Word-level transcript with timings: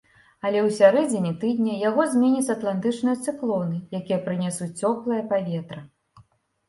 Але 0.45 0.59
ў 0.67 0.75
сярэдзіне 0.77 1.33
тыдня 1.43 1.75
яго 1.89 2.07
зменяць 2.15 2.49
атлантычныя 2.55 3.21
цыклоны, 3.27 3.77
якія 4.01 4.19
прынясуць 4.27 4.75
цёплае 4.91 5.21
паветра. 5.35 5.79